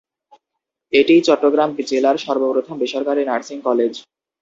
[0.93, 3.93] এটিই চট্টগ্রাম জেলার সর্বপ্রথম বেসরকারি নার্সিং কলেজ।